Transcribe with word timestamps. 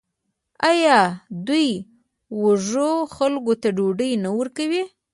آیا 0.69 0.99
دوی 1.47 1.69
وږو 2.43 2.91
خلکو 3.15 3.53
ته 3.61 3.67
ډوډۍ 3.77 4.11
نه 4.23 4.29
ورکوي؟ 4.39 4.83